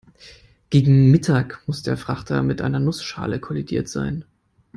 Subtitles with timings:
[0.71, 4.25] Gegen Mittag muss der Frachter mit einer Nussschale kollidiert sein.